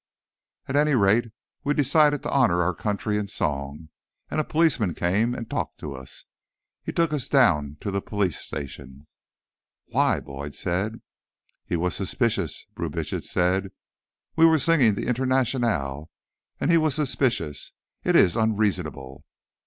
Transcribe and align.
"At 0.67 0.75
any 0.75 0.95
rate, 0.95 1.31
we 1.63 1.75
decided 1.75 2.23
to 2.23 2.31
honor 2.31 2.63
our 2.63 2.73
country 2.73 3.17
in 3.17 3.27
song. 3.27 3.89
And 4.31 4.41
a 4.41 4.43
policeman 4.43 4.95
came 4.95 5.35
and 5.35 5.47
talked 5.47 5.77
to 5.81 5.93
us. 5.93 6.25
He 6.81 6.91
took 6.91 7.13
us 7.13 7.27
down 7.27 7.77
to 7.81 7.91
the 7.91 8.01
police 8.01 8.39
station." 8.39 9.05
"Why?" 9.85 10.19
Boyd 10.19 10.55
said. 10.55 11.01
"He 11.67 11.75
was 11.77 11.93
suspicious," 11.95 12.65
Brubitsch 12.75 13.13
said. 13.23 13.69
"We 14.35 14.45
were 14.47 14.57
singing 14.57 14.95
the 14.95 15.05
Internationale, 15.05 16.09
and 16.59 16.71
he 16.71 16.79
was 16.79 16.95
suspicious. 16.95 17.71
It 18.03 18.15
is 18.15 18.35
unreasonable." 18.35 19.23